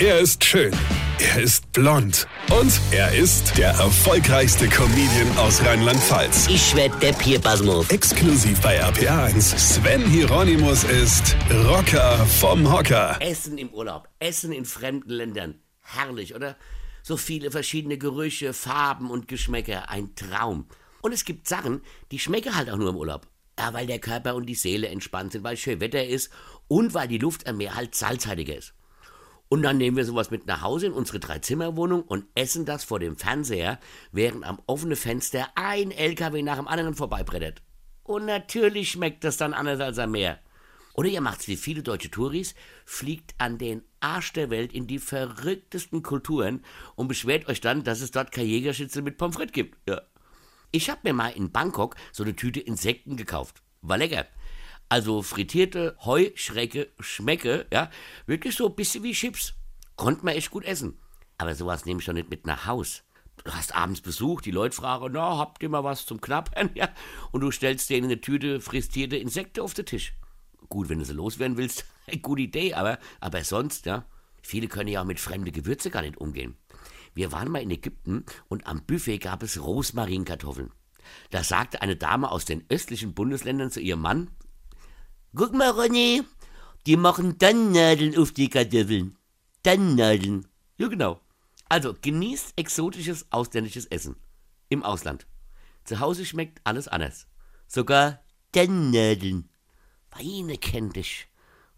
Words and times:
Er 0.00 0.18
ist 0.18 0.44
schön. 0.44 0.72
Er 1.20 1.40
ist 1.40 1.70
blond. 1.72 2.26
Und 2.50 2.80
er 2.90 3.14
ist 3.14 3.56
der 3.56 3.68
erfolgreichste 3.68 4.68
Comedian 4.68 5.38
aus 5.38 5.64
Rheinland-Pfalz. 5.64 6.48
Ich 6.48 6.74
werd 6.74 7.00
der 7.00 7.12
Pierpasmus. 7.12 7.88
Exklusiv 7.90 8.60
bei 8.60 8.82
RPA1. 8.82 9.56
Sven 9.56 10.04
Hieronymus 10.04 10.82
ist 10.82 11.36
Rocker 11.68 12.26
vom 12.26 12.72
Hocker. 12.72 13.16
Essen 13.20 13.56
im 13.56 13.68
Urlaub, 13.68 14.08
Essen 14.18 14.50
in 14.50 14.64
fremden 14.64 15.10
Ländern. 15.10 15.60
Herrlich, 15.80 16.34
oder? 16.34 16.56
So 17.04 17.16
viele 17.16 17.52
verschiedene 17.52 17.96
Gerüche, 17.96 18.52
Farben 18.52 19.12
und 19.12 19.28
Geschmäcker. 19.28 19.90
Ein 19.90 20.16
Traum. 20.16 20.66
Und 21.02 21.12
es 21.12 21.24
gibt 21.24 21.46
Sachen, 21.46 21.82
die 22.10 22.18
schmecken 22.18 22.56
halt 22.56 22.68
auch 22.68 22.78
nur 22.78 22.90
im 22.90 22.96
Urlaub. 22.96 23.28
Ja, 23.56 23.72
weil 23.72 23.86
der 23.86 24.00
Körper 24.00 24.34
und 24.34 24.46
die 24.46 24.56
Seele 24.56 24.88
entspannt 24.88 25.32
sind, 25.32 25.44
weil 25.44 25.56
schön 25.56 25.78
Wetter 25.78 26.04
ist 26.04 26.30
und 26.66 26.94
weil 26.94 27.06
die 27.06 27.18
Luft 27.18 27.46
am 27.46 27.58
Meer 27.58 27.76
halt 27.76 27.94
salzhaltiger 27.94 28.56
ist. 28.56 28.74
Und 29.48 29.62
dann 29.62 29.78
nehmen 29.78 29.96
wir 29.96 30.04
sowas 30.04 30.30
mit 30.30 30.46
nach 30.46 30.62
Hause 30.62 30.86
in 30.86 30.92
unsere 30.92 31.20
Dreizimmerwohnung 31.20 32.02
und 32.02 32.26
essen 32.34 32.64
das 32.64 32.82
vor 32.84 32.98
dem 32.98 33.16
Fernseher, 33.16 33.78
während 34.10 34.44
am 34.44 34.60
offenen 34.66 34.96
Fenster 34.96 35.48
ein 35.54 35.90
LKW 35.90 36.42
nach 36.42 36.56
dem 36.56 36.68
anderen 36.68 36.94
vorbeibrettert. 36.94 37.62
Und 38.02 38.26
natürlich 38.26 38.90
schmeckt 38.90 39.24
das 39.24 39.36
dann 39.36 39.54
anders 39.54 39.80
als 39.80 39.98
am 39.98 40.12
Meer. 40.12 40.40
Oder 40.94 41.08
ihr 41.08 41.20
macht's 41.20 41.48
wie 41.48 41.56
viele 41.56 41.82
deutsche 41.82 42.10
Touris, 42.10 42.54
fliegt 42.84 43.34
an 43.38 43.58
den 43.58 43.82
Arsch 44.00 44.32
der 44.32 44.50
Welt 44.50 44.72
in 44.72 44.86
die 44.86 45.00
verrücktesten 45.00 46.02
Kulturen 46.02 46.64
und 46.94 47.08
beschwert 47.08 47.48
euch 47.48 47.60
dann, 47.60 47.82
dass 47.82 48.00
es 48.00 48.12
dort 48.12 48.30
kein 48.30 48.46
Jägerschütze 48.46 49.02
mit 49.02 49.18
Pommes 49.18 49.36
frites 49.36 49.52
gibt. 49.52 49.76
Ja. 49.88 50.02
Ich 50.70 50.90
hab 50.90 51.02
mir 51.02 51.12
mal 51.12 51.30
in 51.30 51.50
Bangkok 51.50 51.96
so 52.12 52.22
eine 52.22 52.36
Tüte 52.36 52.60
Insekten 52.60 53.16
gekauft. 53.16 53.62
War 53.82 53.98
lecker. 53.98 54.26
Also 54.94 55.22
frittierte 55.22 55.96
Heuschrecke, 56.04 56.92
Schmecke, 57.00 57.66
ja, 57.72 57.90
wirklich 58.26 58.54
so 58.54 58.68
ein 58.68 58.76
bisschen 58.76 59.02
wie 59.02 59.12
Chips. 59.12 59.54
Konnte 59.96 60.24
man 60.24 60.36
echt 60.36 60.52
gut 60.52 60.64
essen. 60.64 61.00
Aber 61.36 61.56
sowas 61.56 61.84
nehme 61.84 61.98
ich 61.98 62.06
doch 62.06 62.12
nicht 62.12 62.30
mit 62.30 62.46
nach 62.46 62.66
Haus. 62.66 63.02
Du 63.42 63.50
hast 63.50 63.74
abends 63.74 64.02
Besuch, 64.02 64.40
die 64.40 64.52
Leute 64.52 64.76
fragen, 64.76 65.10
na, 65.10 65.36
habt 65.36 65.60
ihr 65.64 65.68
mal 65.68 65.82
was 65.82 66.06
zum 66.06 66.20
Knappern, 66.20 66.70
ja? 66.76 66.90
Und 67.32 67.40
du 67.40 67.50
stellst 67.50 67.90
denen 67.90 68.04
eine 68.04 68.20
Tüte 68.20 68.60
frittierte 68.60 69.16
Insekten 69.16 69.62
auf 69.62 69.74
den 69.74 69.84
Tisch. 69.84 70.14
Gut, 70.68 70.88
wenn 70.88 71.00
du 71.00 71.04
sie 71.04 71.12
loswerden 71.12 71.56
willst, 71.56 71.86
gute 72.22 72.42
Idee, 72.42 72.74
aber, 72.74 73.00
aber 73.18 73.42
sonst, 73.42 73.86
ja. 73.86 74.04
Viele 74.42 74.68
können 74.68 74.90
ja 74.90 75.00
auch 75.00 75.06
mit 75.06 75.18
fremden 75.18 75.50
Gewürze 75.50 75.90
gar 75.90 76.02
nicht 76.02 76.18
umgehen. 76.18 76.56
Wir 77.14 77.32
waren 77.32 77.50
mal 77.50 77.62
in 77.62 77.72
Ägypten 77.72 78.24
und 78.46 78.68
am 78.68 78.86
Buffet 78.86 79.18
gab 79.18 79.42
es 79.42 79.60
Rosmarinkartoffeln. 79.60 80.70
Da 81.30 81.42
sagte 81.42 81.82
eine 81.82 81.96
Dame 81.96 82.30
aus 82.30 82.44
den 82.44 82.64
östlichen 82.68 83.12
Bundesländern 83.12 83.72
zu 83.72 83.80
ihrem 83.80 84.00
Mann, 84.00 84.30
Guck 85.36 85.52
mal, 85.52 85.70
Ronny, 85.70 86.22
die 86.86 86.96
machen 86.96 87.38
Tannennadeln 87.40 88.16
auf 88.16 88.30
die 88.30 88.48
Kartoffeln. 88.48 89.16
Tannennadeln. 89.64 90.46
Ja, 90.78 90.86
genau. 90.86 91.20
Also, 91.68 91.92
genießt 92.00 92.52
exotisches 92.54 93.26
ausländisches 93.30 93.86
Essen. 93.86 94.14
Im 94.68 94.84
Ausland. 94.84 95.26
Zu 95.82 95.98
Hause 95.98 96.24
schmeckt 96.24 96.60
alles 96.62 96.86
anders. 96.86 97.26
Sogar 97.66 98.20
Tannennadeln. 98.52 99.48
Weine 100.12 100.56
kennt 100.56 100.94
dich. 100.94 101.26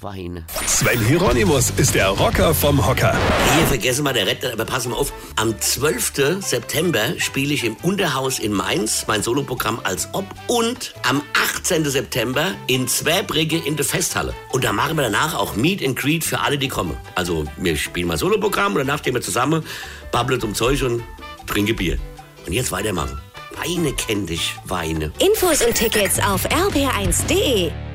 Weine. 0.00 0.44
Sven 0.66 1.00
Hieronymus 1.00 1.70
ist 1.76 1.94
der 1.94 2.08
Rocker 2.08 2.54
vom 2.54 2.86
Hocker. 2.86 3.16
Hier 3.56 3.66
vergessen 3.66 4.04
wir 4.04 4.12
der 4.12 4.26
Retter, 4.26 4.52
aber 4.52 4.64
passen 4.64 4.92
wir 4.92 4.96
auf. 4.96 5.12
Am 5.36 5.60
12. 5.60 6.40
September 6.40 7.18
spiele 7.18 7.52
ich 7.54 7.64
im 7.64 7.74
Unterhaus 7.82 8.38
in 8.38 8.52
Mainz 8.52 9.06
mein 9.08 9.22
Soloprogramm 9.22 9.80
als 9.82 10.08
Ob 10.12 10.24
und 10.46 10.94
am 11.02 11.22
18. 11.34 11.84
September 11.84 12.52
in 12.68 12.86
Zwerbrigge 12.86 13.58
in 13.58 13.76
der 13.76 13.84
Festhalle. 13.84 14.34
Und 14.52 14.64
da 14.64 14.72
machen 14.72 14.96
wir 14.96 15.02
danach 15.02 15.34
auch 15.34 15.56
Meet 15.56 15.84
and 15.84 15.98
Greet 15.98 16.22
für 16.22 16.40
alle, 16.40 16.58
die 16.58 16.68
kommen. 16.68 16.96
Also 17.16 17.44
wir 17.56 17.76
spielen 17.76 18.06
mal 18.06 18.18
Soloprogramm 18.18 18.72
und 18.74 18.78
danach 18.78 19.00
stehen 19.00 19.14
wir 19.14 19.22
zusammen, 19.22 19.64
babbeln 20.12 20.40
um 20.42 20.54
Zeug 20.54 20.82
und 20.84 21.02
trinken 21.46 21.74
Bier. 21.74 21.98
Und 22.46 22.52
jetzt 22.52 22.70
weitermachen. 22.70 23.20
Weine 23.56 23.92
kennt 23.94 24.30
dich, 24.30 24.54
Weine. 24.64 25.12
Infos 25.18 25.62
und 25.62 25.74
Tickets 25.74 26.20
auf 26.20 26.46
rb1.de. 26.46 27.87